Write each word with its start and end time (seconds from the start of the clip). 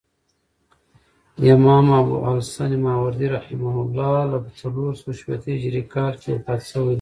امام 1.53 1.87
ابوالحسن 2.01 2.71
ماوردي 2.85 3.27
رحمة 3.37 3.73
الله 3.83 4.29
په 4.43 4.51
څلورسوه 4.59 5.11
شپېتم 5.19 5.49
هجري 5.63 5.83
کال 5.93 6.13
کښي 6.19 6.29
وفات 6.33 6.61
سوی 6.71 6.83
دي. 6.87 6.89